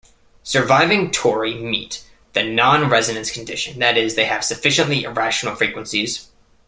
[0.41, 2.03] Surviving tori meet
[2.33, 6.31] the non-resonance condition, that is, they have "sufficiently irrational" frequencies.